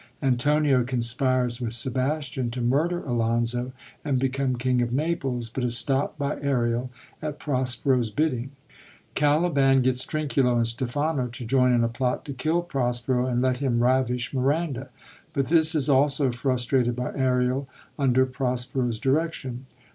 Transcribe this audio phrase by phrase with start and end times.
[0.23, 3.71] Antonio conspires with Sebastian to murder Alonso
[4.03, 6.89] and become king of Naples, but is stopt by Ariel
[7.21, 8.49] at Prospero's bidding.
[9.15, 13.57] ^Oaliban gets Trinculo and Stephano to join in a plot to kill Prospero and let
[13.57, 14.89] him ravish Miranda;
[15.33, 17.67] but this is also f rusti^ed by Ariel
[17.99, 19.67] under Prospero's direction.